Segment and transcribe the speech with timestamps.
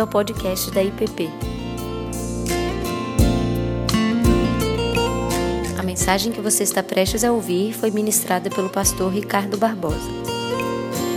[0.00, 1.28] bem-vindo ao podcast da IPP.
[5.78, 9.98] A mensagem que você está prestes a ouvir foi ministrada pelo pastor Ricardo Barbosa.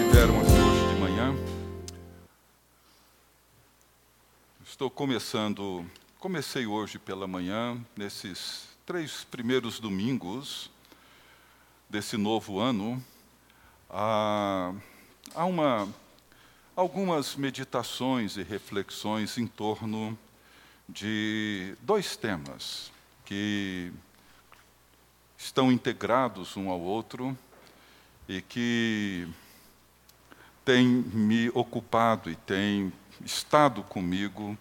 [0.09, 1.35] Tiveram aqui hoje de manhã.
[4.65, 5.85] Estou começando,
[6.19, 10.69] comecei hoje pela manhã, nesses três primeiros domingos
[11.89, 13.01] desse novo ano,
[13.89, 14.73] há,
[15.35, 15.87] uma
[16.75, 20.17] algumas meditações e reflexões em torno
[20.89, 22.91] de dois temas
[23.25, 23.91] que
[25.37, 27.37] estão integrados um ao outro
[28.27, 29.27] e que
[30.65, 32.91] têm me ocupado e têm
[33.23, 34.57] estado comigo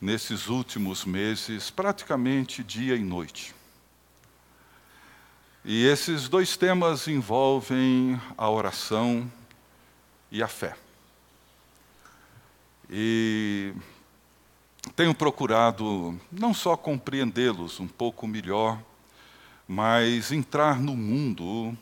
[0.00, 3.54] nesses últimos meses, praticamente dia e noite.
[5.64, 9.30] E esses dois temas envolvem a oração
[10.30, 10.74] e a fé.
[12.92, 13.72] E
[14.96, 18.82] tenho procurado não só compreendê-los um pouco melhor,
[19.68, 21.76] mas entrar no mundo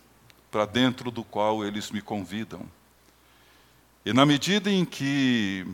[0.51, 2.61] para dentro do qual eles me convidam.
[4.05, 5.67] E na medida em que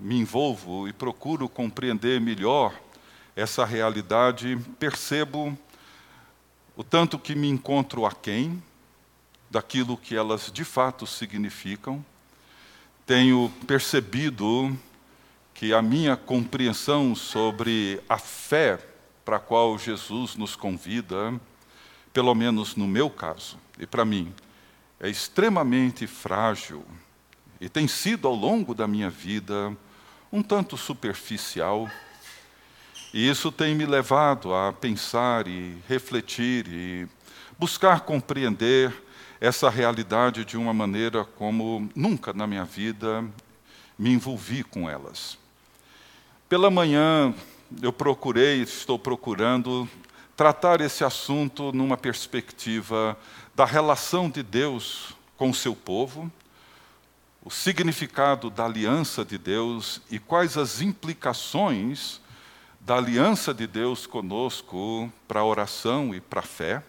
[0.00, 2.74] me envolvo e procuro compreender melhor
[3.36, 5.56] essa realidade, percebo
[6.74, 8.62] o tanto que me encontro aquém
[9.50, 12.02] daquilo que elas de fato significam
[13.08, 14.78] tenho percebido
[15.54, 18.78] que a minha compreensão sobre a fé
[19.24, 21.40] para a qual Jesus nos convida,
[22.12, 24.30] pelo menos no meu caso, e para mim,
[25.00, 26.84] é extremamente frágil
[27.58, 29.74] e tem sido ao longo da minha vida
[30.30, 31.90] um tanto superficial.
[33.14, 37.08] E isso tem me levado a pensar e refletir e
[37.58, 38.92] buscar compreender
[39.40, 43.24] essa realidade de uma maneira como nunca na minha vida
[43.98, 45.38] me envolvi com elas.
[46.48, 47.34] Pela manhã,
[47.82, 49.88] eu procurei, estou procurando,
[50.36, 53.18] tratar esse assunto numa perspectiva
[53.54, 56.30] da relação de Deus com o seu povo,
[57.44, 62.20] o significado da aliança de Deus e quais as implicações
[62.80, 66.82] da aliança de Deus conosco para a oração e para a fé.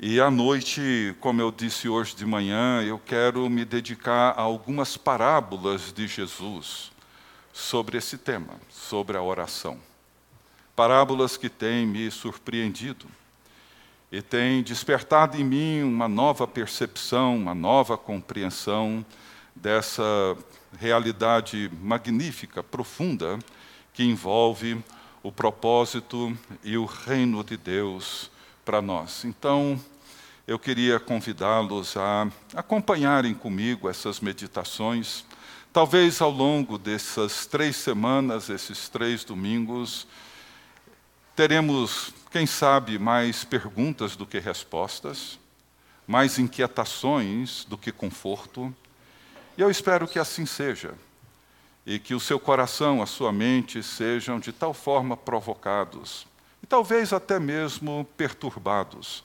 [0.00, 4.96] E à noite, como eu disse hoje de manhã, eu quero me dedicar a algumas
[4.96, 6.92] parábolas de Jesus
[7.52, 9.76] sobre esse tema, sobre a oração.
[10.76, 13.06] Parábolas que têm me surpreendido
[14.12, 19.04] e têm despertado em mim uma nova percepção, uma nova compreensão
[19.52, 20.36] dessa
[20.78, 23.36] realidade magnífica, profunda,
[23.92, 24.80] que envolve
[25.24, 28.30] o propósito e o reino de Deus
[28.68, 29.24] para nós.
[29.24, 29.80] Então,
[30.46, 35.24] eu queria convidá-los a acompanharem comigo essas meditações.
[35.72, 40.06] Talvez ao longo dessas três semanas, esses três domingos,
[41.34, 45.38] teremos, quem sabe, mais perguntas do que respostas,
[46.06, 48.70] mais inquietações do que conforto.
[49.56, 50.92] E eu espero que assim seja.
[51.86, 56.26] E que o seu coração, a sua mente sejam de tal forma provocados
[56.68, 59.24] talvez até mesmo perturbados,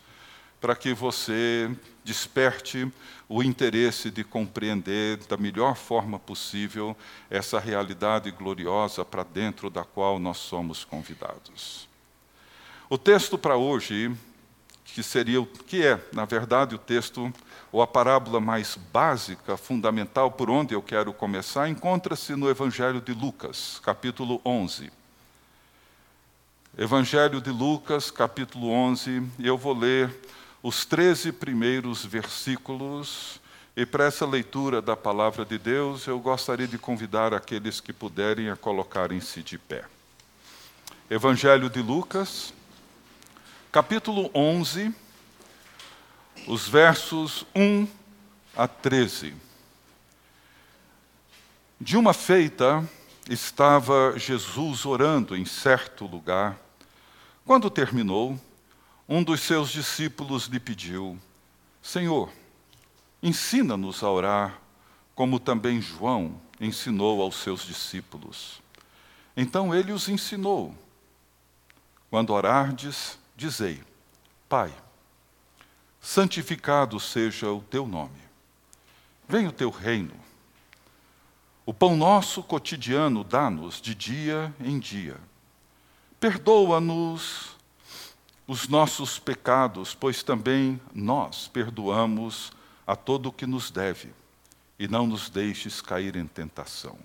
[0.61, 1.69] para que você
[2.03, 2.91] desperte
[3.27, 6.95] o interesse de compreender da melhor forma possível
[7.29, 11.87] essa realidade gloriosa para dentro da qual nós somos convidados.
[12.89, 14.15] O texto para hoje,
[14.85, 17.33] que seria que é, na verdade, o texto
[17.71, 23.13] ou a parábola mais básica, fundamental por onde eu quero começar, encontra-se no Evangelho de
[23.13, 25.02] Lucas, capítulo 11.
[26.75, 30.11] Evangelho de Lucas, capítulo 11, e eu vou ler
[30.63, 33.39] os 13 primeiros versículos.
[33.77, 38.49] E para essa leitura da palavra de Deus, eu gostaria de convidar aqueles que puderem
[38.49, 39.85] a colocarem-se de pé.
[41.11, 42.51] Evangelho de Lucas,
[43.71, 44.91] capítulo 11,
[46.47, 47.87] os versos 1
[48.57, 49.35] a 13.
[51.79, 52.83] De uma feita,
[53.29, 56.59] estava Jesus orando em certo lugar
[57.45, 58.39] quando terminou,
[59.07, 61.19] um dos seus discípulos lhe pediu:
[61.81, 62.31] Senhor,
[63.21, 64.59] ensina-nos a orar,
[65.13, 68.61] como também João ensinou aos seus discípulos.
[69.35, 70.73] Então ele os ensinou.
[72.09, 73.83] Quando orardes, dizei:
[74.47, 74.73] Pai,
[75.99, 78.23] santificado seja o teu nome.
[79.27, 80.15] Venha o teu reino.
[81.65, 85.17] O pão nosso cotidiano dá-nos de dia em dia
[86.23, 87.57] Perdoa-nos
[88.47, 92.53] os nossos pecados, pois também nós perdoamos
[92.87, 94.13] a todo o que nos deve,
[94.79, 96.97] e não nos deixes cair em tentação.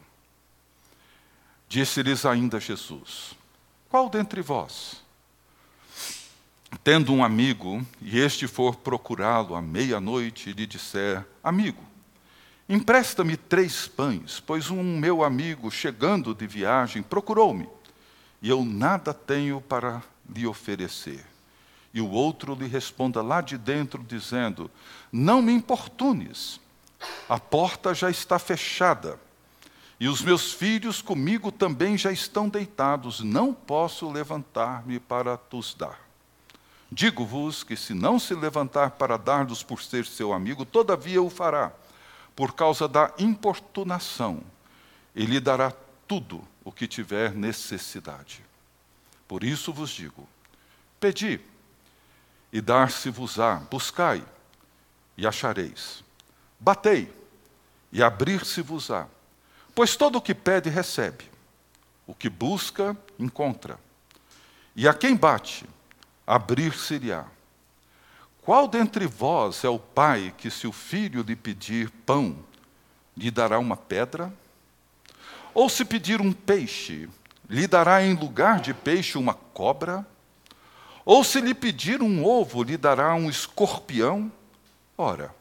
[1.69, 3.35] Disse-lhes ainda Jesus:
[3.89, 5.03] Qual dentre vós,
[6.85, 11.83] tendo um amigo, e este for procurá-lo à meia-noite e lhe disser: Amigo,
[12.69, 17.69] empresta-me três pães, pois um meu amigo, chegando de viagem, procurou-me,
[18.43, 21.25] e eu nada tenho para lhe oferecer.
[21.95, 24.71] E o outro lhe responda lá de dentro, dizendo:
[25.11, 26.61] Não me importunes,
[27.29, 29.19] a porta já está fechada
[30.01, 35.99] e os meus filhos comigo também já estão deitados, não posso levantar-me para tos dar.
[36.91, 41.73] Digo-vos que se não se levantar para dar-los por ser seu amigo, todavia o fará,
[42.39, 44.41] por causa da importunação,
[45.13, 45.73] e lhe dará
[46.07, 48.45] tudo o que tiver necessidade.
[49.27, 50.29] Por isso vos digo:
[51.01, 51.41] pedi,
[52.53, 54.25] e dar-se-vos-á, buscai,
[55.17, 56.05] e achareis,
[56.61, 57.13] batei,
[57.91, 59.09] e abrir-se-vos-á.
[59.75, 61.29] Pois todo o que pede, recebe.
[62.07, 63.81] O que busca, encontra.
[64.77, 65.67] E a quem bate,
[66.25, 67.27] abrir-se-lhe-á.
[68.49, 72.35] Qual dentre vós é o pai que, se o filho lhe pedir pão,
[73.15, 74.33] lhe dará uma pedra?
[75.53, 77.11] Ou se pedir um peixe,
[77.47, 80.03] lhe dará em lugar de peixe uma cobra?
[81.05, 84.33] Ou se lhe pedir um ovo, lhe dará um escorpião?
[84.97, 85.35] Ora,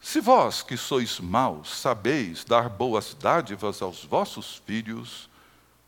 [0.00, 5.28] se vós, que sois maus, sabeis dar boas dádivas aos vossos filhos,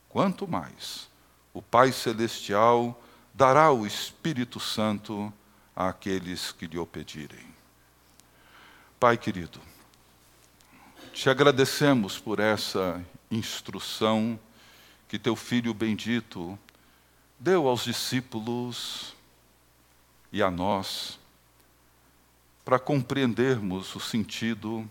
[0.08, 1.08] quanto mais
[1.54, 3.00] o Pai Celestial
[3.32, 5.32] dará o Espírito Santo
[5.74, 7.46] àqueles que lhe o pedirem.
[8.98, 9.60] Pai querido,
[11.12, 14.38] te agradecemos por essa instrução
[15.08, 16.58] que teu Filho bendito
[17.38, 19.14] deu aos discípulos
[20.32, 21.18] e a nós
[22.64, 24.88] para compreendermos o sentido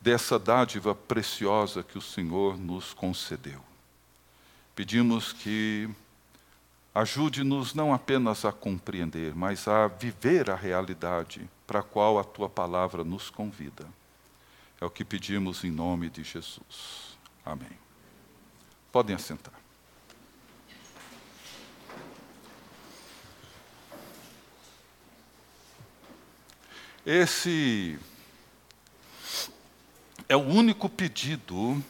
[0.00, 3.62] dessa dádiva preciosa que o Senhor nos concedeu.
[4.74, 5.88] Pedimos que
[6.94, 12.48] ajude-nos não apenas a compreender, mas a viver a realidade para a qual a tua
[12.48, 13.86] palavra nos convida.
[14.80, 17.18] É o que pedimos em nome de Jesus.
[17.44, 17.78] Amém.
[18.90, 19.54] Podem assentar.
[27.04, 27.98] Esse
[30.28, 31.82] é o único pedido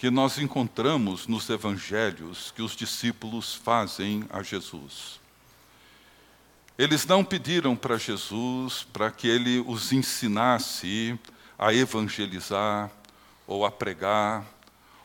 [0.00, 5.20] que nós encontramos nos evangelhos que os discípulos fazem a Jesus.
[6.78, 11.20] Eles não pediram para Jesus para que ele os ensinasse
[11.58, 12.90] a evangelizar,
[13.46, 14.46] ou a pregar,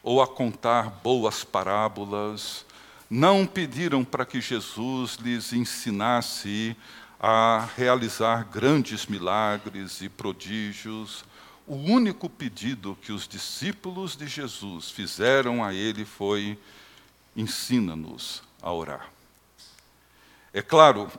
[0.01, 2.65] ou a contar boas parábolas.
[3.09, 6.74] Não pediram para que Jesus lhes ensinasse
[7.19, 11.25] a realizar grandes milagres e prodígios.
[11.67, 16.59] O único pedido que os discípulos de Jesus fizeram a ele foi:
[17.35, 19.09] ensina-nos a orar.
[20.53, 21.12] É claro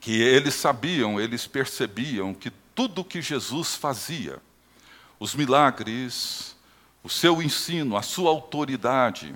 [0.00, 4.38] que eles sabiam, eles percebiam que tudo que Jesus fazia,
[5.18, 6.56] os milagres,
[7.02, 9.34] o seu ensino, a sua autoridade,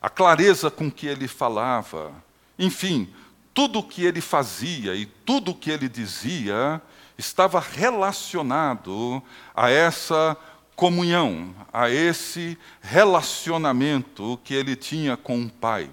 [0.00, 2.12] a clareza com que ele falava,
[2.58, 3.08] enfim,
[3.54, 6.82] tudo o que ele fazia e tudo o que ele dizia
[7.16, 9.22] estava relacionado
[9.54, 10.36] a essa
[10.74, 15.88] comunhão, a esse relacionamento que ele tinha com o Pai.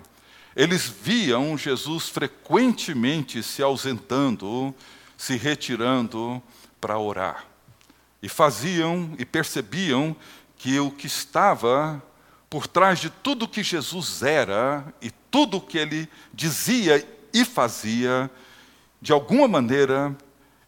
[0.56, 4.74] Eles viam Jesus frequentemente se ausentando,
[5.18, 6.42] se retirando
[6.82, 7.46] para orar.
[8.22, 10.16] E faziam e percebiam
[10.58, 12.02] que o que estava
[12.50, 18.30] por trás de tudo que Jesus era e tudo que ele dizia e fazia,
[19.02, 20.18] de alguma maneira,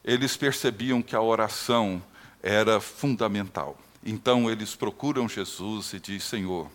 [0.04, 2.02] eles percebiam que a oração
[2.42, 3.78] era fundamental.
[4.04, 6.70] Então eles procuram Jesus e diz: Senhor,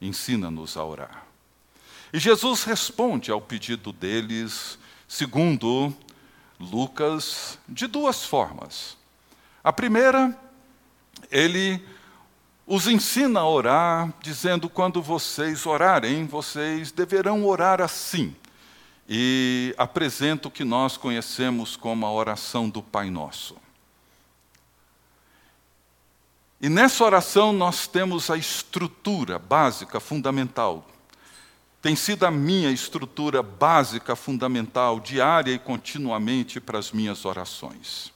[0.00, 1.26] ensina-nos a orar.
[2.12, 4.78] E Jesus responde ao pedido deles,
[5.08, 5.94] segundo
[6.60, 8.98] Lucas, de duas formas.
[9.64, 10.38] A primeira,
[11.30, 11.82] ele
[12.66, 18.36] os ensina a orar, dizendo: quando vocês orarem, vocês deverão orar assim
[19.08, 23.56] e apresenta o que nós conhecemos como a oração do Pai Nosso.
[26.60, 30.88] E nessa oração nós temos a estrutura básica, fundamental.
[31.82, 38.12] Tem sido a minha estrutura básica, fundamental, diária e continuamente para as minhas orações.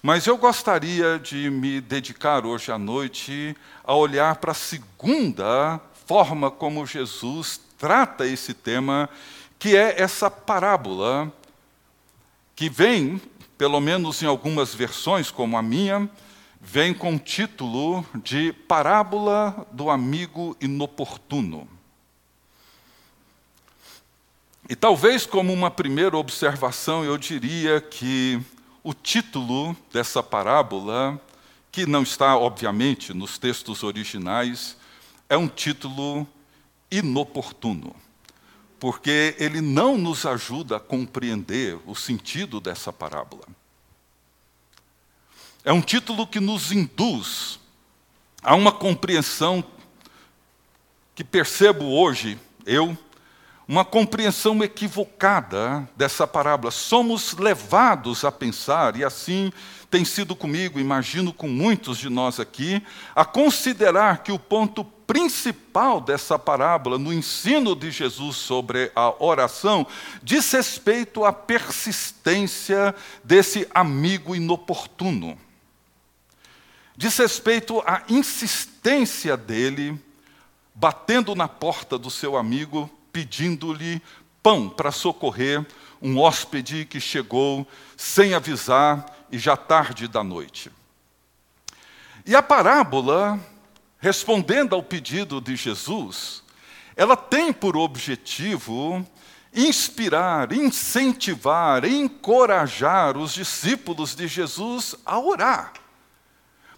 [0.00, 6.50] Mas eu gostaria de me dedicar hoje à noite a olhar para a segunda forma
[6.50, 9.08] como Jesus trata esse tema
[9.58, 11.32] que é essa parábola
[12.54, 13.20] que vem,
[13.58, 16.08] pelo menos em algumas versões, como a minha,
[16.60, 21.68] vem com o título de Parábola do Amigo Inoportuno.
[24.68, 28.40] E talvez, como uma primeira observação, eu diria que
[28.82, 31.20] o título dessa parábola,
[31.70, 34.76] que não está, obviamente, nos textos originais,
[35.28, 36.26] é um título
[36.90, 37.94] inoportuno,
[38.84, 43.44] porque ele não nos ajuda a compreender o sentido dessa parábola.
[45.64, 47.58] É um título que nos induz
[48.42, 49.64] a uma compreensão
[51.14, 52.94] que percebo hoje, eu,
[53.66, 56.70] uma compreensão equivocada dessa parábola.
[56.70, 59.50] Somos levados a pensar, e assim
[59.90, 62.82] tem sido comigo, imagino com muitos de nós aqui,
[63.14, 69.86] a considerar que o ponto principal dessa parábola, no ensino de Jesus sobre a oração,
[70.22, 75.38] diz respeito à persistência desse amigo inoportuno
[76.96, 79.98] diz respeito à insistência dele,
[80.74, 84.00] batendo na porta do seu amigo, pedindo-lhe
[84.42, 85.64] pão para socorrer
[86.00, 90.70] um hóspede que chegou sem avisar e já tarde da noite.
[92.26, 93.38] E a parábola,
[94.04, 96.42] respondendo ao pedido de Jesus,
[96.94, 99.02] ela tem por objetivo
[99.54, 105.72] inspirar, incentivar, encorajar os discípulos de Jesus a orar.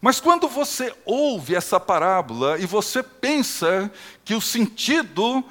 [0.01, 3.91] Mas quando você ouve essa parábola e você pensa
[4.25, 5.45] que o sentido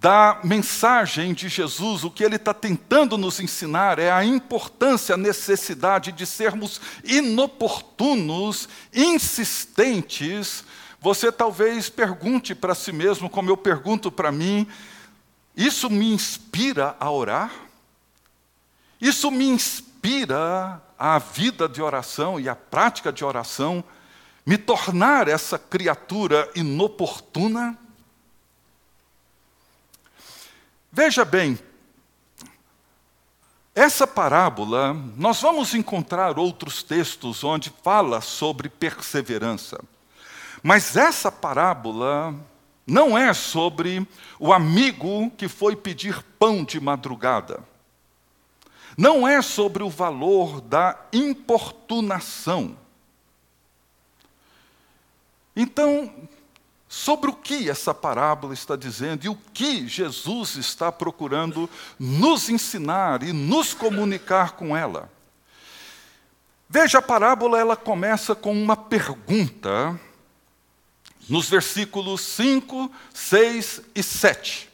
[0.00, 5.18] da mensagem de Jesus, o que ele está tentando nos ensinar é a importância, a
[5.18, 10.64] necessidade de sermos inoportunos, insistentes,
[11.00, 14.66] você talvez pergunte para si mesmo, como eu pergunto para mim:
[15.56, 17.50] isso me inspira a orar?
[19.00, 23.82] Isso me inspira a vida de oração e a prática de oração,
[24.44, 27.78] me tornar essa criatura inoportuna?
[30.92, 31.58] Veja bem,
[33.74, 39.80] essa parábola, nós vamos encontrar outros textos onde fala sobre perseverança.
[40.62, 42.34] Mas essa parábola
[42.86, 44.06] não é sobre
[44.38, 47.68] o amigo que foi pedir pão de madrugada
[49.00, 52.76] não é sobre o valor da importunação.
[55.56, 56.12] Então,
[56.86, 63.22] sobre o que essa parábola está dizendo e o que Jesus está procurando nos ensinar
[63.22, 65.10] e nos comunicar com ela.
[66.68, 69.98] Veja, a parábola ela começa com uma pergunta
[71.28, 74.68] nos versículos 5, 6 e 7.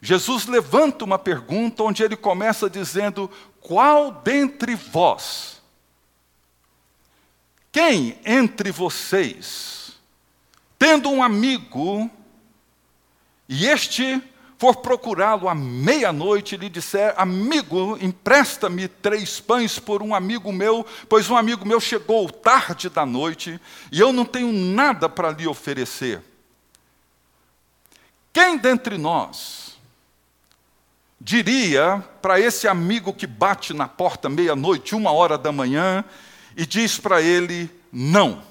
[0.00, 3.30] Jesus levanta uma pergunta onde ele começa dizendo:
[3.60, 5.60] Qual dentre vós,
[7.72, 9.92] quem entre vocês,
[10.78, 12.10] tendo um amigo,
[13.48, 14.22] e este
[14.58, 20.84] for procurá-lo à meia-noite e lhe disser: Amigo, empresta-me três pães por um amigo meu,
[21.08, 23.60] pois um amigo meu chegou tarde da noite
[23.92, 26.20] e eu não tenho nada para lhe oferecer.
[28.32, 29.78] Quem dentre nós,
[31.20, 36.04] diria para esse amigo que bate na porta meia-noite, uma hora da manhã,
[36.56, 38.42] e diz para ele: não.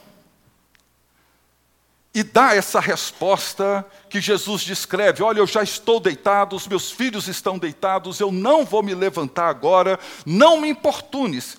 [2.17, 7.27] E dá essa resposta que Jesus descreve: Olha, eu já estou deitado, os meus filhos
[7.27, 11.57] estão deitados, eu não vou me levantar agora, não me importunes.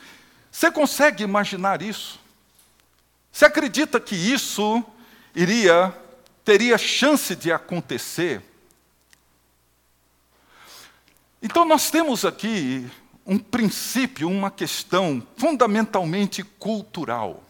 [0.51, 2.19] Você consegue imaginar isso?
[3.31, 4.83] Você acredita que isso
[5.33, 5.95] iria,
[6.45, 8.43] teria chance de acontecer?
[11.41, 12.85] Então, nós temos aqui
[13.25, 17.45] um princípio, uma questão fundamentalmente cultural.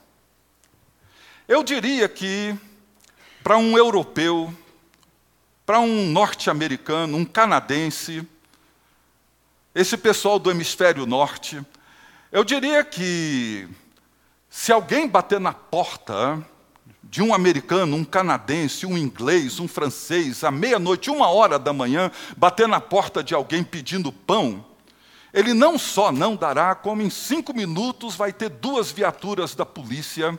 [1.49, 2.55] Eu diria que,
[3.49, 4.55] para um europeu,
[5.65, 8.23] para um norte-americano, um canadense,
[9.75, 11.59] esse pessoal do hemisfério norte,
[12.31, 13.67] eu diria que,
[14.51, 16.47] se alguém bater na porta
[17.03, 22.13] de um americano, um canadense, um inglês, um francês, à meia-noite, uma hora da manhã,
[22.37, 24.63] bater na porta de alguém pedindo pão,
[25.33, 30.39] ele não só não dará, como em cinco minutos vai ter duas viaturas da polícia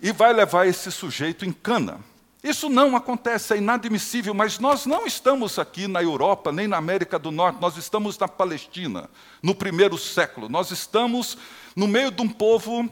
[0.00, 2.00] e vai levar esse sujeito em cana.
[2.42, 7.18] Isso não acontece, é inadmissível, mas nós não estamos aqui na Europa, nem na América
[7.18, 9.10] do Norte, nós estamos na Palestina,
[9.42, 10.48] no primeiro século.
[10.48, 11.36] Nós estamos
[11.74, 12.88] no meio de um povo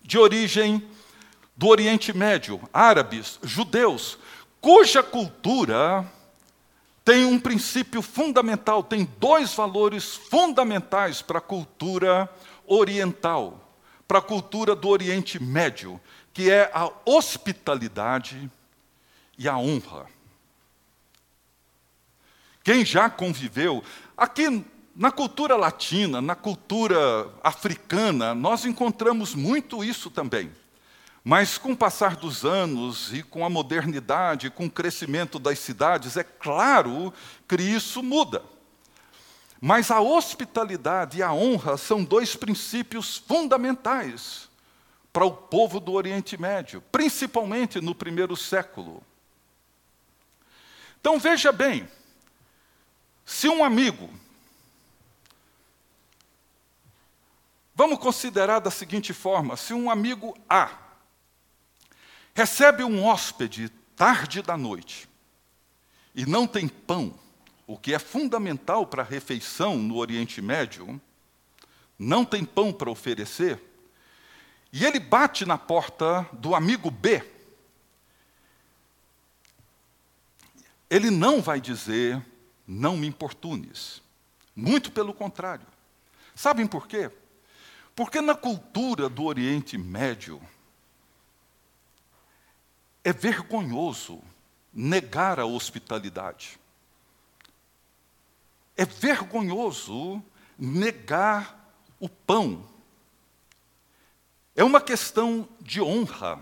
[0.00, 0.86] de origem
[1.56, 4.18] do Oriente Médio, árabes, judeus,
[4.60, 6.06] cuja cultura
[7.04, 12.28] tem um princípio fundamental, tem dois valores fundamentais para a cultura
[12.66, 13.65] oriental,
[14.06, 16.00] para a cultura do Oriente Médio,
[16.32, 18.50] que é a hospitalidade
[19.38, 20.06] e a honra.
[22.62, 23.82] Quem já conviveu,
[24.16, 30.50] aqui na cultura latina, na cultura africana, nós encontramos muito isso também.
[31.22, 36.16] Mas com o passar dos anos e com a modernidade, com o crescimento das cidades,
[36.16, 37.12] é claro
[37.48, 38.42] que isso muda.
[39.60, 44.48] Mas a hospitalidade e a honra são dois princípios fundamentais
[45.12, 49.02] para o povo do Oriente Médio, principalmente no primeiro século.
[51.00, 51.88] Então veja bem,
[53.24, 54.10] se um amigo,
[57.74, 60.70] vamos considerar da seguinte forma: se um amigo A
[62.34, 65.08] recebe um hóspede tarde da noite
[66.14, 67.18] e não tem pão,
[67.66, 71.00] o que é fundamental para a refeição no Oriente Médio,
[71.98, 73.60] não tem pão para oferecer,
[74.72, 77.24] e ele bate na porta do amigo B.
[80.90, 82.22] Ele não vai dizer,
[82.66, 84.02] não me importunes.
[84.54, 85.66] Muito pelo contrário.
[86.34, 87.10] Sabem por quê?
[87.94, 90.40] Porque na cultura do Oriente Médio,
[93.02, 94.20] é vergonhoso
[94.72, 96.58] negar a hospitalidade.
[98.76, 100.22] É vergonhoso
[100.58, 102.66] negar o pão.
[104.54, 106.40] É uma questão de honra.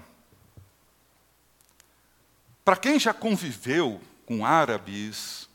[2.64, 5.48] Para quem já conviveu com árabes,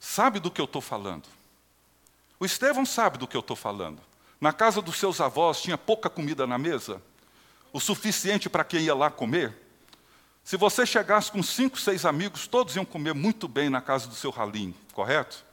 [0.00, 1.28] sabe do que eu estou falando.
[2.38, 4.02] O Estevão sabe do que eu estou falando.
[4.40, 7.00] Na casa dos seus avós tinha pouca comida na mesa,
[7.72, 9.56] o suficiente para quem ia lá comer.
[10.44, 14.14] Se você chegasse com cinco, seis amigos, todos iam comer muito bem na casa do
[14.14, 15.45] seu ralim, correto?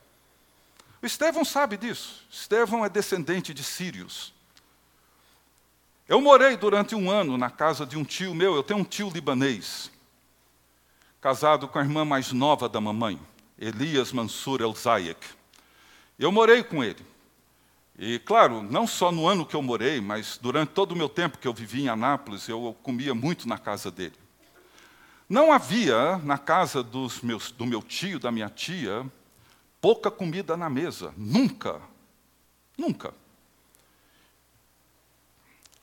[1.04, 2.26] O Estevão sabe disso.
[2.32, 4.34] Estevão é descendente de sírios.
[6.08, 9.10] Eu morei durante um ano na casa de um tio meu, eu tenho um tio
[9.10, 9.92] libanês,
[11.20, 13.20] casado com a irmã mais nova da mamãe,
[13.60, 15.28] Elias Mansur El Zayek.
[16.18, 17.06] Eu morei com ele.
[18.00, 21.38] E, claro, não só no ano que eu morei, mas durante todo o meu tempo
[21.38, 24.16] que eu vivi em Anápolis, eu comia muito na casa dele.
[25.28, 29.06] Não havia na casa dos meus, do meu tio, da minha tia,
[29.84, 31.14] pouca comida na mesa.
[31.18, 31.82] Nunca.
[32.78, 33.14] Nunca.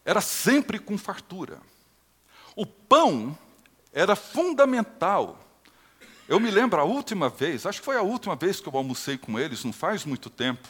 [0.03, 1.61] Era sempre com fartura.
[2.57, 3.37] O pão
[3.93, 5.39] era fundamental.
[6.27, 9.19] Eu me lembro a última vez, acho que foi a última vez que eu almocei
[9.19, 10.67] com eles, não faz muito tempo.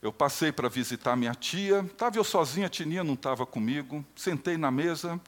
[0.00, 4.56] Eu passei para visitar minha tia, estava eu sozinha, a Tininha não estava comigo, sentei
[4.56, 5.20] na mesa,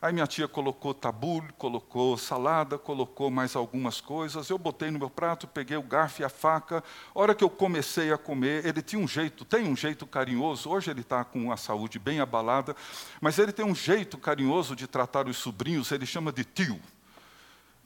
[0.00, 4.48] Aí minha tia colocou tabule, colocou salada, colocou mais algumas coisas.
[4.48, 6.84] Eu botei no meu prato, peguei o garfo e a faca.
[7.12, 10.70] A hora que eu comecei a comer, ele tinha um jeito, tem um jeito carinhoso.
[10.70, 12.76] Hoje ele está com a saúde bem abalada,
[13.20, 15.90] mas ele tem um jeito carinhoso de tratar os sobrinhos.
[15.90, 16.80] Ele chama de tio.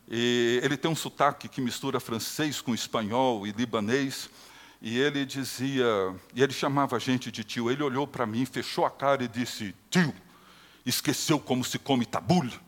[0.07, 4.29] E ele tem um sotaque que mistura francês com espanhol e libanês.
[4.83, 5.87] E ele dizia,
[6.35, 7.71] e ele chamava a gente de tio.
[7.71, 10.13] Ele olhou para mim, fechou a cara e disse: Tio
[10.85, 12.59] esqueceu como se come tabule?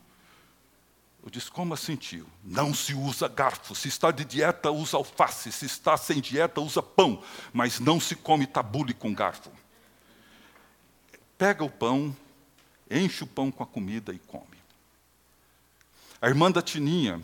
[1.25, 2.27] Eu disse, como assim, tio?
[2.45, 3.75] Não se usa garfo.
[3.75, 5.51] Se está de dieta, usa alface.
[5.51, 7.23] Se está sem dieta, usa pão.
[7.51, 9.51] Mas não se come tabule com garfo.
[11.39, 12.15] Pega o pão,
[12.91, 14.59] enche o pão com a comida e come.
[16.21, 17.21] A irmã da Tininha,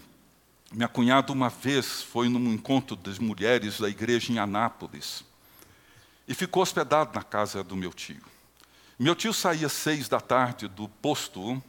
[0.72, 5.24] minha cunhada, uma vez foi num encontro das mulheres da igreja em Anápolis
[6.26, 8.29] e ficou hospedado na casa do meu tio.
[9.02, 11.62] Meu tio saía seis da tarde do posto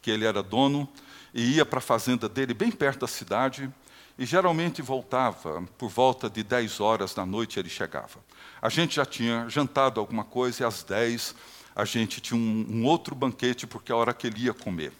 [0.00, 0.88] que ele era dono
[1.34, 3.68] e ia para a fazenda dele, bem perto da cidade,
[4.16, 8.20] e geralmente voltava por volta de dez horas da noite ele chegava.
[8.62, 11.34] A gente já tinha jantado alguma coisa e às dez
[11.74, 14.92] a gente tinha um, um outro banquete porque é a hora que ele ia comer.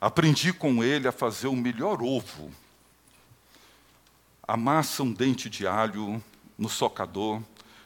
[0.00, 2.50] Aprendi com ele a fazer o melhor ovo.
[4.48, 6.24] Amassa um dente de alho
[6.56, 7.42] no socador,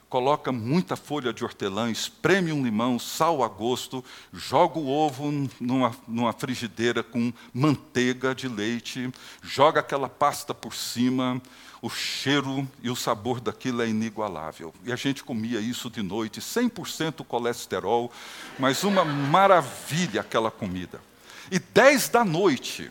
[0.08, 5.94] coloca muita folha de hortelã, espreme um limão, sal a gosto, joga o ovo numa,
[6.06, 9.10] numa frigideira com manteiga de leite,
[9.42, 11.40] joga aquela pasta por cima,
[11.82, 14.74] o cheiro e o sabor daquilo é inigualável.
[14.84, 18.10] E a gente comia isso de noite, 100% colesterol,
[18.58, 21.00] mas uma maravilha aquela comida.
[21.50, 22.90] E 10 da noite,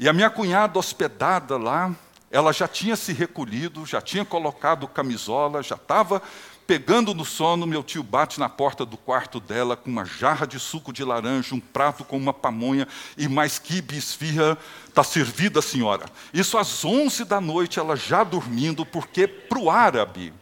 [0.00, 1.94] e a minha cunhada hospedada lá,
[2.32, 6.22] ela já tinha se recolhido, já tinha colocado camisola, já estava
[6.66, 7.66] pegando no sono.
[7.66, 11.54] Meu tio bate na porta do quarto dela com uma jarra de suco de laranja,
[11.54, 14.56] um prato com uma pamonha e mais quibe esfirra.
[14.88, 16.06] Está servida, senhora.
[16.32, 20.32] Isso às 11 da noite, ela já dormindo, porque para o árabe,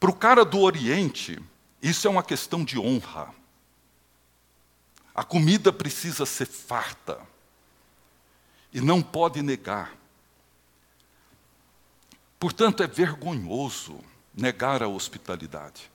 [0.00, 1.38] para o cara do Oriente,
[1.80, 3.28] Isso é uma questão de honra.
[5.14, 7.20] A comida precisa ser farta.
[8.72, 9.97] E não pode negar.
[12.38, 13.98] Portanto, é vergonhoso
[14.34, 15.90] negar a hospitalidade.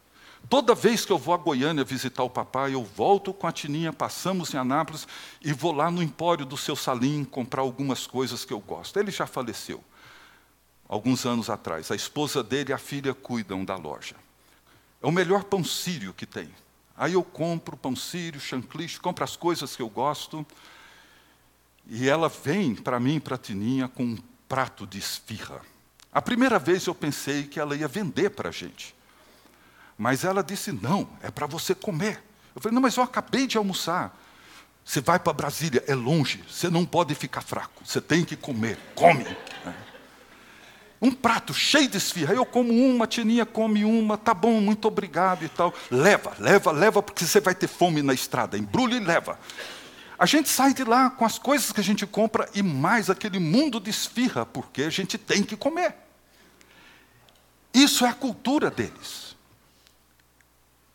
[0.50, 3.94] Toda vez que eu vou a Goiânia visitar o papai, eu volto com a Tininha,
[3.94, 5.08] passamos em Anápolis
[5.42, 9.00] e vou lá no empório do seu Salim comprar algumas coisas que eu gosto.
[9.00, 9.82] Ele já faleceu,
[10.88, 11.90] alguns anos atrás.
[11.92, 14.16] A esposa dele e a filha cuidam da loja.
[15.02, 16.50] É o melhor pão sírio que tem.
[16.96, 20.46] Aí eu compro pão sírio, chancliche, compro as coisas que eu gosto.
[21.88, 25.62] E ela vem para mim, para a Tininha, com um prato de esfirra.
[26.14, 28.96] A primeira vez eu pensei que ela ia vender para a gente.
[29.98, 32.24] Mas ela disse: não, é para você comer.
[32.56, 34.18] Eu falei: não, mas eu acabei de almoçar.
[34.86, 38.78] Você vai para Brasília, é longe, você não pode ficar fraco, você tem que comer,
[38.96, 39.24] come.
[39.66, 39.74] É.
[41.02, 44.86] Um prato cheio de esfirra, eu como uma, a Tininha come uma, tá bom, muito
[44.88, 45.74] obrigado e tal.
[45.90, 49.40] Leva, leva, leva, porque você vai ter fome na estrada, embrulha e leva.
[50.20, 53.40] A gente sai de lá com as coisas que a gente compra e mais aquele
[53.40, 55.96] mundo de esfirra, porque a gente tem que comer.
[57.74, 59.36] Isso é a cultura deles.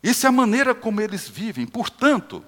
[0.01, 1.65] Isso é a maneira como eles vivem.
[1.65, 2.43] Portanto,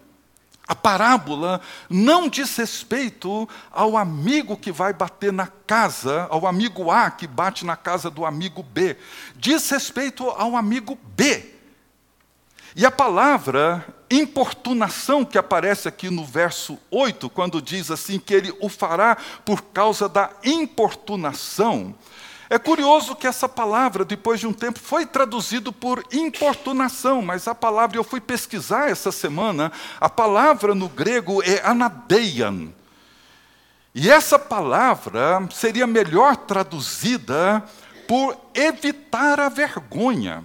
[0.67, 7.11] a parábola não diz respeito ao amigo que vai bater na casa, ao amigo A
[7.11, 8.95] que bate na casa do amigo B.
[9.35, 11.55] Diz respeito ao amigo B.
[12.73, 18.53] E a palavra importunação que aparece aqui no verso 8, quando diz assim que ele
[18.61, 21.93] o fará por causa da importunação,
[22.51, 27.55] é curioso que essa palavra, depois de um tempo, foi traduzido por importunação, mas a
[27.55, 32.67] palavra, eu fui pesquisar essa semana, a palavra no grego é anadeian.
[33.95, 37.63] E essa palavra seria melhor traduzida
[38.05, 40.43] por evitar a vergonha,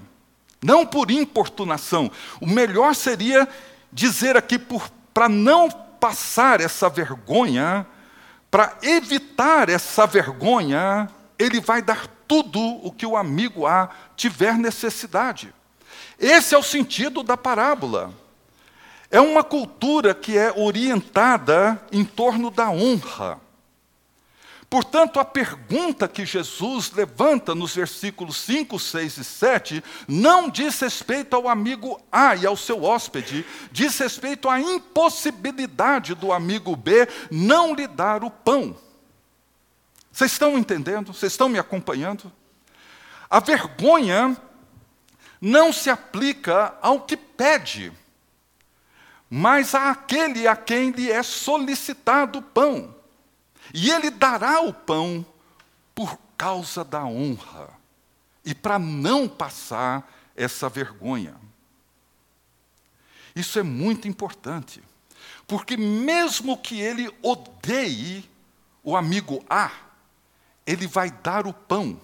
[0.62, 2.08] não por importunação.
[2.40, 3.48] O melhor seria
[3.92, 4.60] dizer aqui
[5.12, 7.84] para não passar essa vergonha,
[8.48, 15.52] para evitar essa vergonha, ele vai dar tudo o que o amigo A tiver necessidade.
[16.18, 18.12] Esse é o sentido da parábola.
[19.10, 23.40] É uma cultura que é orientada em torno da honra.
[24.68, 31.36] Portanto, a pergunta que Jesus levanta nos versículos 5, 6 e 7 não diz respeito
[31.36, 37.74] ao amigo A e ao seu hóspede, diz respeito à impossibilidade do amigo B não
[37.74, 38.76] lhe dar o pão.
[40.16, 41.12] Vocês estão entendendo?
[41.12, 42.32] Vocês estão me acompanhando?
[43.28, 44.34] A vergonha
[45.38, 47.92] não se aplica ao que pede,
[49.28, 52.96] mas àquele a quem lhe é solicitado o pão.
[53.74, 55.22] E ele dará o pão
[55.94, 57.68] por causa da honra
[58.42, 61.34] e para não passar essa vergonha.
[63.34, 64.82] Isso é muito importante,
[65.46, 68.26] porque mesmo que ele odeie
[68.82, 69.84] o amigo A,
[70.66, 72.00] ele vai dar o pão.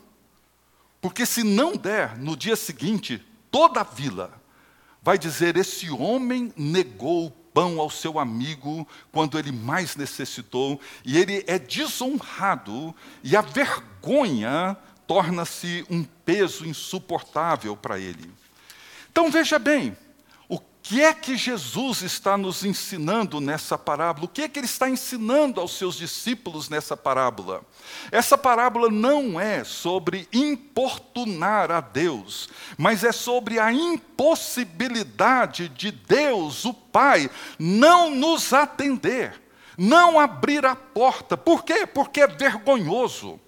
[1.00, 3.20] Porque se não der, no dia seguinte,
[3.50, 4.32] toda a vila
[5.02, 11.18] vai dizer: esse homem negou o pão ao seu amigo quando ele mais necessitou, e
[11.18, 18.30] ele é desonrado, e a vergonha torna-se um peso insuportável para ele.
[19.10, 19.96] Então veja bem,
[20.82, 24.24] que é que Jesus está nos ensinando nessa parábola?
[24.26, 27.62] O que é que ele está ensinando aos seus discípulos nessa parábola?
[28.10, 36.64] Essa parábola não é sobre importunar a Deus, mas é sobre a impossibilidade de Deus,
[36.64, 39.40] o Pai, não nos atender,
[39.78, 41.36] não abrir a porta.
[41.36, 41.86] Por quê?
[41.86, 43.38] Porque é vergonhoso,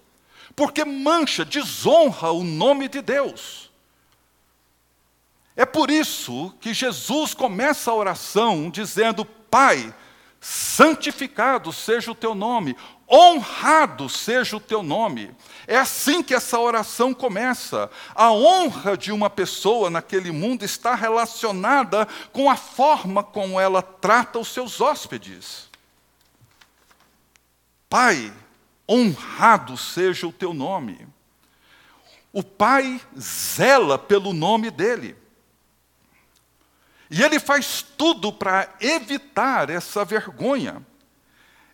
[0.55, 3.64] porque mancha, desonra o nome de Deus.
[5.55, 9.93] É por isso que Jesus começa a oração dizendo: Pai,
[10.41, 12.75] santificado seja o teu nome,
[13.09, 15.35] honrado seja o teu nome.
[15.65, 17.89] É assim que essa oração começa.
[18.13, 24.37] A honra de uma pessoa naquele mundo está relacionada com a forma como ela trata
[24.37, 25.69] os seus hóspedes.
[27.89, 28.33] Pai,
[28.89, 31.07] honrado seja o teu nome.
[32.33, 35.15] O pai zela pelo nome dele.
[37.09, 40.85] E ele faz tudo para evitar essa vergonha.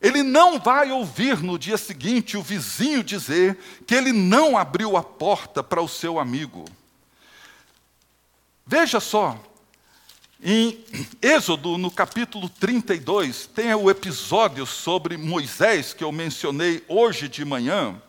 [0.01, 5.03] Ele não vai ouvir no dia seguinte o vizinho dizer que ele não abriu a
[5.03, 6.65] porta para o seu amigo.
[8.65, 9.37] Veja só,
[10.43, 10.83] em
[11.21, 18.01] Êxodo, no capítulo 32, tem o episódio sobre Moisés que eu mencionei hoje de manhã.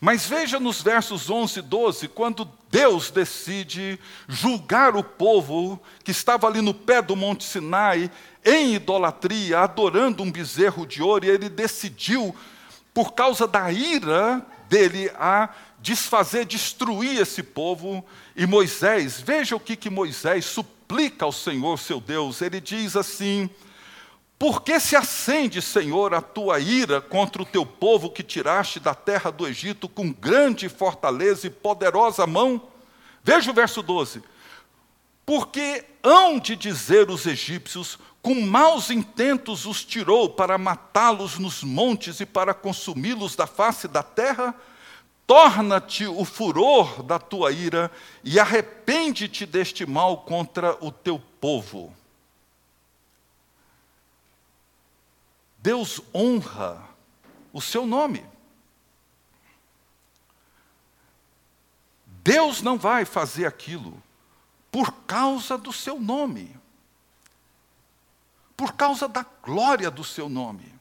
[0.00, 6.46] Mas veja nos versos 11 e 12, quando Deus decide julgar o povo que estava
[6.46, 8.10] ali no pé do Monte Sinai,
[8.44, 12.34] em idolatria, adorando um bezerro de ouro, e ele decidiu,
[12.92, 15.48] por causa da ira dele, a
[15.80, 18.04] desfazer, destruir esse povo.
[18.36, 22.42] E Moisés, veja o que, que Moisés suplica ao Senhor seu Deus.
[22.42, 23.48] Ele diz assim:
[24.38, 28.94] Por que se acende, Senhor, a tua ira contra o teu povo que tiraste da
[28.94, 32.62] terra do Egito com grande fortaleza e poderosa mão?
[33.24, 34.22] Veja o verso 12.
[35.26, 42.20] Porque hão de dizer os egípcios, com maus intentos os tirou para matá-los nos montes
[42.20, 44.54] e para consumi-los da face da terra?
[45.26, 47.90] Torna-te o furor da tua ira
[48.22, 51.92] e arrepende-te deste mal contra o teu povo.
[55.68, 56.82] Deus honra
[57.52, 58.24] o seu nome.
[62.24, 64.02] Deus não vai fazer aquilo
[64.72, 66.56] por causa do seu nome,
[68.56, 70.74] por causa da glória do seu nome.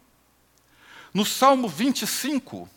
[1.14, 2.70] No Salmo 25,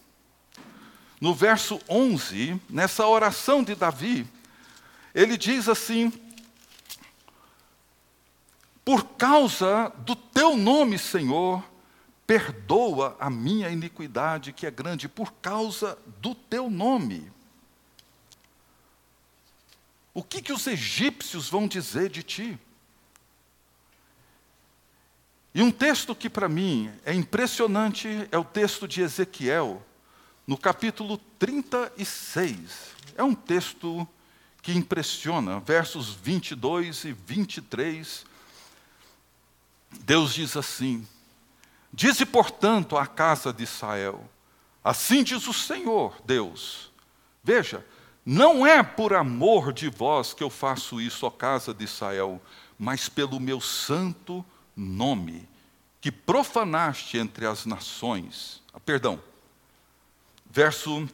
[1.21, 4.27] no verso 11, nessa oração de Davi,
[5.15, 6.13] ele diz assim:
[8.85, 11.70] Por causa do teu nome, Senhor,
[12.31, 17.29] perdoa a minha iniquidade que é grande, por causa do teu nome.
[20.15, 22.57] O que, que os egípcios vão dizer de ti?
[25.53, 29.85] E um texto que para mim é impressionante é o texto de Ezequiel,
[30.47, 32.95] no capítulo 36.
[33.17, 34.07] É um texto
[34.63, 38.25] que impressiona, versos 22 e 23.
[40.05, 41.05] Deus diz assim:
[41.93, 44.29] Dize, portanto, à casa de Israel:
[44.83, 46.91] Assim diz o Senhor, Deus.
[47.43, 47.85] Veja,
[48.25, 52.41] não é por amor de vós que eu faço isso, ó casa de Israel,
[52.79, 54.45] mas pelo meu santo
[54.77, 55.49] nome,
[56.01, 58.63] que profanaste entre as nações.
[58.73, 59.21] Ah, perdão,
[60.51, 61.09] Verso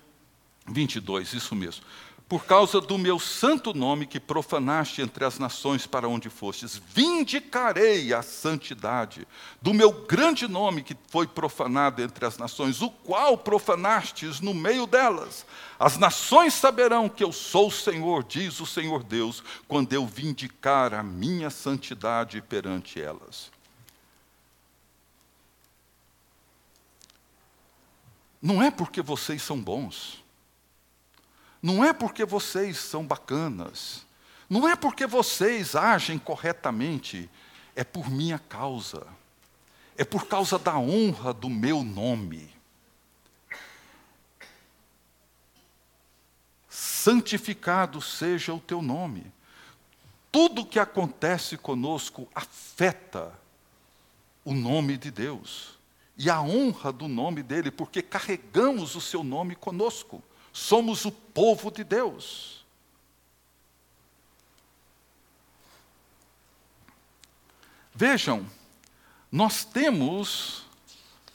[0.67, 1.85] 22, isso mesmo.
[2.29, 8.13] Por causa do meu santo nome que profanaste entre as nações para onde fostes, vindicarei
[8.13, 9.29] a santidade
[9.63, 14.89] do meu grande nome que foi profanado entre as nações, o qual profanastes no meio
[14.89, 15.47] delas.
[15.79, 20.95] As nações saberão que eu sou o Senhor, diz o Senhor Deus, quando eu vindicar
[20.95, 23.53] a minha santidade perante elas.
[28.43, 30.26] Não é porque vocês são bons.
[31.63, 34.07] Não é porque vocês são bacanas.
[34.49, 37.29] Não é porque vocês agem corretamente.
[37.75, 39.07] É por minha causa.
[39.97, 42.55] É por causa da honra do meu nome.
[46.69, 49.33] Santificado seja o teu nome.
[50.31, 53.33] Tudo que acontece conosco afeta
[54.45, 55.79] o nome de Deus
[56.17, 60.23] e a honra do nome dele, porque carregamos o seu nome conosco.
[60.57, 62.65] Somos o povo de Deus.
[67.95, 68.47] Vejam,
[69.31, 70.65] nós temos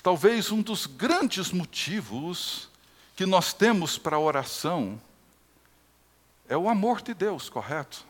[0.02, 2.68] talvez um dos grandes motivos
[3.16, 5.00] que nós temos para a oração
[6.50, 8.04] é o amor de Deus, correto?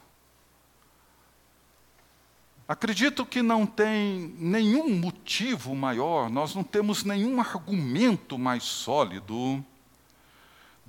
[2.66, 9.62] Acredito que não tem nenhum motivo maior, nós não temos nenhum argumento mais sólido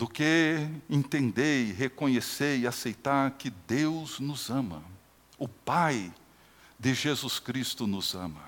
[0.02, 4.82] do que entender e reconhecer e aceitar que Deus nos ama.
[5.38, 6.12] O Pai
[6.76, 8.40] de Jesus Cristo nos ama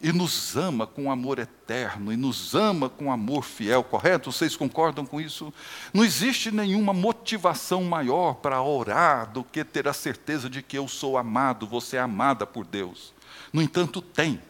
[0.00, 4.30] e nos ama com amor eterno, e nos ama com amor fiel, correto?
[4.30, 5.52] Vocês concordam com isso?
[5.92, 10.86] Não existe nenhuma motivação maior para orar do que ter a certeza de que eu
[10.86, 13.12] sou amado, você é amada por Deus.
[13.52, 14.40] No entanto, tem.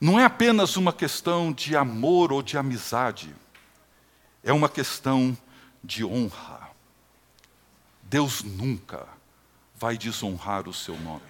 [0.00, 3.34] Não é apenas uma questão de amor ou de amizade,
[4.42, 5.36] é uma questão
[5.82, 6.70] de honra.
[8.02, 9.06] Deus nunca
[9.74, 11.22] vai desonrar o seu nome.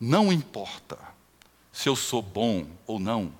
[0.00, 0.98] Não importa
[1.72, 3.32] se eu sou bom ou não,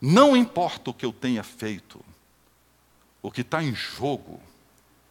[0.00, 2.04] não importa o que eu tenha feito,
[3.20, 4.40] o que está em jogo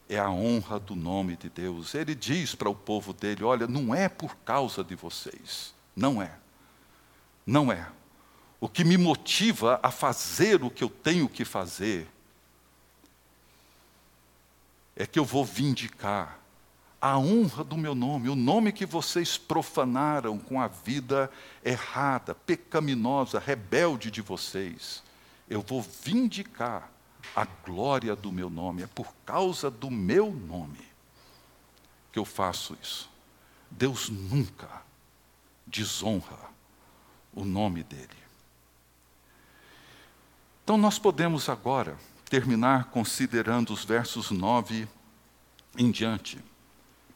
[0.07, 1.93] é a honra do nome de Deus.
[1.95, 6.31] Ele diz para o povo dele: olha, não é por causa de vocês, não é,
[7.45, 7.87] não é.
[8.59, 12.07] O que me motiva a fazer o que eu tenho que fazer
[14.95, 16.39] é que eu vou vindicar
[17.01, 21.29] a honra do meu nome, o nome que vocês profanaram com a vida
[21.63, 25.03] errada, pecaminosa, rebelde de vocês.
[25.47, 26.91] Eu vou vindicar
[27.35, 30.85] a glória do meu nome, é por causa do meu nome
[32.11, 33.09] que eu faço isso.
[33.69, 34.81] Deus nunca
[35.67, 36.49] desonra
[37.33, 38.24] o nome dele.
[40.65, 41.95] Então nós podemos agora
[42.27, 44.87] terminar considerando os versos 9
[45.77, 46.39] em diante.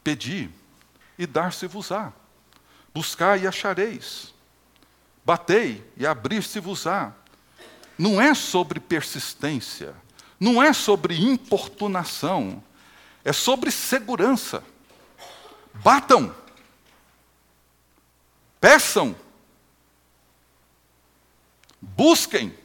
[0.04, 0.48] Pedi
[1.18, 2.12] e dar-se-vos-á.
[2.94, 4.32] Buscai e achareis.
[5.24, 7.12] Batei e abrir-se-vos-á.
[7.98, 9.96] Não é sobre persistência,
[10.38, 12.62] não é sobre importunação,
[13.24, 14.62] é sobre segurança.
[15.74, 16.32] Batam,
[18.60, 19.16] peçam,
[21.80, 22.59] busquem,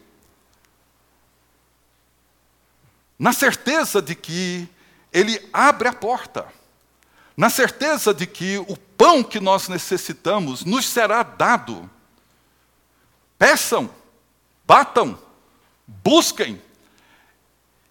[3.17, 4.67] na certeza de que
[5.11, 6.45] Ele abre a porta,
[7.35, 11.89] na certeza de que o pão que nós necessitamos nos será dado.
[13.37, 13.89] Peçam,
[14.65, 15.19] batam,
[15.85, 16.61] busquem.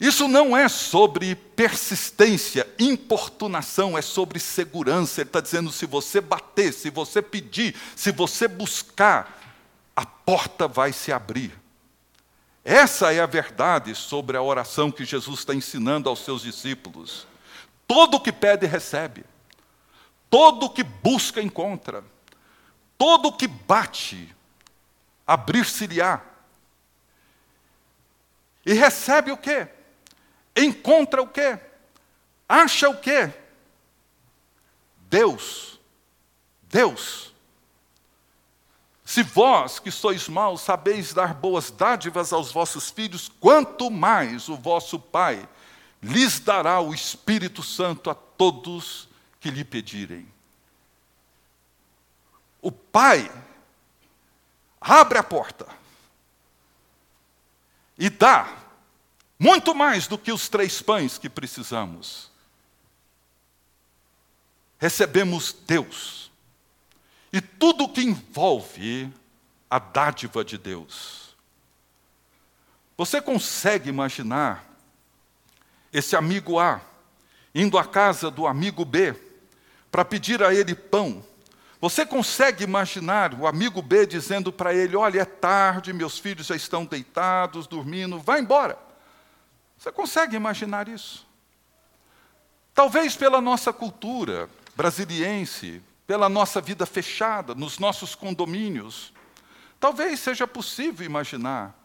[0.01, 5.21] Isso não é sobre persistência, importunação, é sobre segurança.
[5.21, 9.41] Ele está dizendo: se você bater, se você pedir, se você buscar,
[9.95, 11.63] a porta vai se abrir.
[12.64, 17.27] Essa é a verdade sobre a oração que Jesus está ensinando aos seus discípulos.
[17.87, 19.22] Todo o que pede, recebe.
[20.31, 22.03] Todo o que busca, encontra.
[22.96, 24.35] Todo o que bate,
[25.27, 26.22] abrir-se-lhe-á.
[28.64, 29.68] E recebe o quê?
[30.57, 31.59] Encontra o quê?
[32.48, 33.31] Acha o quê?
[35.11, 35.79] Deus.
[36.62, 37.34] Deus.
[39.14, 44.57] Se vós, que sois maus, sabeis dar boas dádivas aos vossos filhos, quanto mais o
[44.57, 45.48] vosso Pai
[46.03, 50.27] lhes dará o Espírito Santo a todos que lhe pedirem.
[52.61, 53.31] O Pai
[54.81, 55.68] abre a porta
[57.96, 58.53] e dá
[59.38, 62.33] muito mais do que os três pães que precisamos.
[64.77, 66.24] Recebemos Deus
[67.35, 69.12] e tudo que envolve
[69.68, 71.35] a dádiva de Deus.
[72.97, 74.64] Você consegue imaginar
[75.92, 76.81] esse amigo A
[77.53, 79.16] indo à casa do amigo B
[79.90, 81.25] para pedir a ele pão?
[81.81, 86.55] Você consegue imaginar o amigo B dizendo para ele: Olha, é tarde, meus filhos já
[86.55, 88.79] estão deitados, dormindo, vai embora.
[89.77, 91.27] Você consegue imaginar isso?
[92.73, 99.12] Talvez pela nossa cultura brasiliense, pela nossa vida fechada, nos nossos condomínios.
[99.81, 101.79] Talvez seja possível imaginar.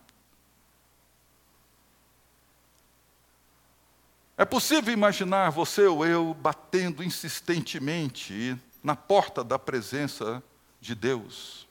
[4.37, 10.41] É possível imaginar você ou eu batendo insistentemente na porta da presença
[10.79, 11.67] de Deus.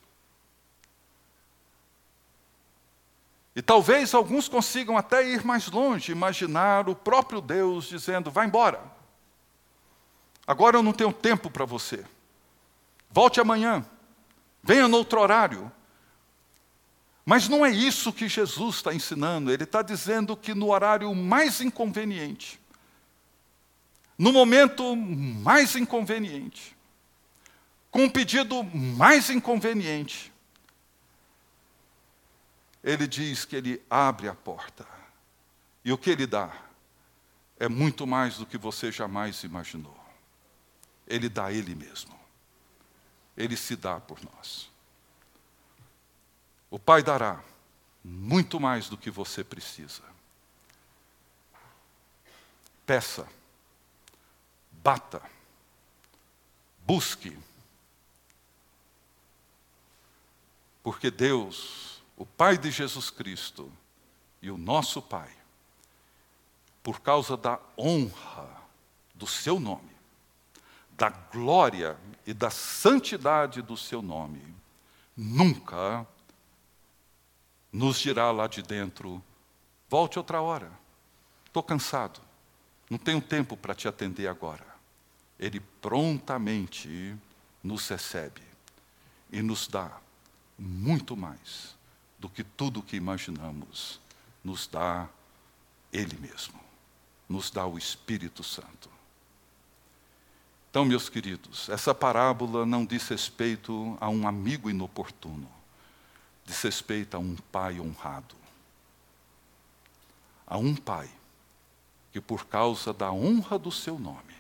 [3.57, 8.81] E talvez alguns consigam até ir mais longe, imaginar o próprio Deus dizendo: vai embora.
[10.47, 12.05] Agora eu não tenho tempo para você.
[13.11, 13.85] Volte amanhã.
[14.63, 15.71] Venha no outro horário.
[17.25, 19.51] Mas não é isso que Jesus está ensinando.
[19.51, 22.61] Ele está dizendo que no horário mais inconveniente,
[24.17, 26.77] no momento mais inconveniente,
[27.91, 30.33] com um pedido mais inconveniente,
[32.83, 34.87] ele diz que ele abre a porta.
[35.85, 36.51] E o que ele dá
[37.59, 39.99] é muito mais do que você jamais imaginou.
[41.07, 42.18] Ele dá ele mesmo
[43.39, 44.69] ele se dá por nós.
[46.69, 47.41] O Pai dará
[48.03, 50.03] muito mais do que você precisa.
[52.85, 53.29] Peça,
[54.73, 55.23] bata,
[56.85, 57.39] busque,
[60.83, 63.73] porque Deus, o Pai de Jesus Cristo
[64.43, 65.31] e o nosso Pai,
[66.83, 68.49] por causa da honra
[69.15, 69.98] do seu nome,
[70.99, 74.43] da glória e da santidade do seu nome,
[75.17, 76.05] nunca
[77.73, 79.23] nos dirá lá de dentro:
[79.89, 80.73] volte outra hora,
[81.47, 82.21] estou cansado,
[82.91, 84.67] não tenho tempo para te atender agora.
[85.39, 87.17] Ele prontamente
[87.63, 88.43] nos recebe
[89.31, 90.01] e nos dá
[90.59, 91.77] muito mais
[92.19, 94.01] do que tudo que imaginamos,
[94.43, 95.09] nos dá
[95.93, 96.59] Ele mesmo,
[97.29, 98.98] nos dá o Espírito Santo.
[100.71, 105.51] Então, meus queridos, essa parábola não diz respeito a um amigo inoportuno,
[106.45, 108.37] diz respeito a um pai honrado.
[110.47, 111.09] A um pai
[112.13, 114.37] que, por causa da honra do seu nome,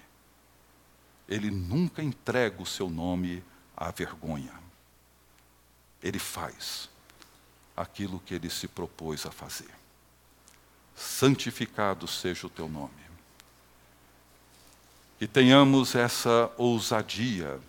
[1.29, 3.43] ele nunca entrega o seu nome
[3.77, 4.53] à vergonha.
[6.03, 6.89] Ele faz
[7.77, 9.71] aquilo que ele se propôs a fazer.
[10.97, 13.08] santificado seja o teu nome.
[15.19, 17.61] Que tenhamos essa ousadia